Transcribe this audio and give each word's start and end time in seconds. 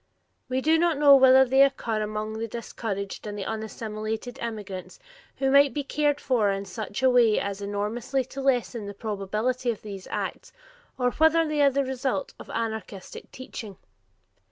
We 0.49 0.61
do 0.61 0.79
not 0.79 0.97
know 0.97 1.15
whether 1.15 1.45
they 1.45 1.61
occur 1.61 2.01
among 2.01 2.39
the 2.39 2.47
discouraged 2.47 3.27
and 3.27 3.39
unassimilated 3.39 4.39
immigrants 4.39 4.97
who 5.35 5.51
might 5.51 5.75
be 5.75 5.83
cared 5.83 6.19
for 6.19 6.49
in 6.49 6.65
such 6.65 7.03
a 7.03 7.09
way 7.11 7.39
as 7.39 7.61
enormously 7.61 8.25
to 8.25 8.41
lessen 8.41 8.87
the 8.87 8.95
probability 8.95 9.69
of 9.69 9.83
these 9.83 10.07
acts, 10.09 10.51
or 10.97 11.11
whether 11.11 11.47
they 11.47 11.61
are 11.61 11.69
the 11.69 11.85
result 11.85 12.33
of 12.39 12.49
anarchistic 12.49 13.31
teaching. 13.31 13.77